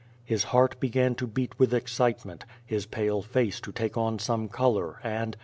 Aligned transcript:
His 0.25 0.45
heart 0.45 0.79
began 0.79 1.13
to 1.13 1.27
beat 1.27 1.59
with 1.59 1.75
excitement, 1.75 2.43
his 2.65 2.87
pale 2.87 3.21
face 3.21 3.59
to 3.61 3.71
take 3.71 3.97
on 3.97 4.17
some 4.17 4.49
color 4.49 4.99
and? 5.03 5.37